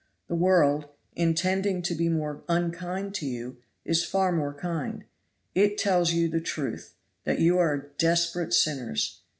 The 0.29 0.33
world, 0.35 0.87
intending 1.15 1.83
to 1.83 1.93
be 1.93 2.09
more 2.09 2.43
unkind 2.49 3.13
to 3.17 3.27
you, 3.27 3.57
is 3.85 4.03
far 4.03 4.31
more 4.31 4.51
kind; 4.51 5.03
it 5.53 5.77
tells 5.77 6.11
you 6.11 6.27
the 6.27 6.41
truth 6.41 6.95
that 7.23 7.37
you 7.37 7.59
are 7.59 7.91
desperate 7.99 8.51
sinners. 8.55 9.21